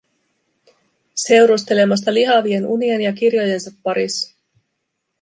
[1.25, 4.35] Seurustelemasta lihavien unien ja kirjojensa parissa.